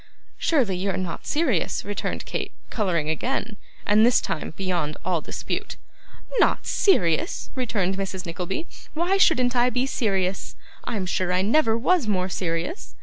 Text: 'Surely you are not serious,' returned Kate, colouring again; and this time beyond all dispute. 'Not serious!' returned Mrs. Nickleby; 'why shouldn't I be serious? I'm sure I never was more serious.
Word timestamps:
'Surely 0.39 0.75
you 0.75 0.89
are 0.89 0.97
not 0.97 1.27
serious,' 1.27 1.85
returned 1.85 2.25
Kate, 2.25 2.51
colouring 2.71 3.07
again; 3.07 3.55
and 3.85 4.03
this 4.03 4.19
time 4.19 4.51
beyond 4.57 4.97
all 5.05 5.21
dispute. 5.21 5.75
'Not 6.39 6.65
serious!' 6.65 7.51
returned 7.53 7.97
Mrs. 7.97 8.25
Nickleby; 8.25 8.65
'why 8.95 9.17
shouldn't 9.17 9.55
I 9.55 9.69
be 9.69 9.85
serious? 9.85 10.55
I'm 10.85 11.05
sure 11.05 11.31
I 11.31 11.43
never 11.43 11.77
was 11.77 12.07
more 12.07 12.29
serious. 12.29 12.95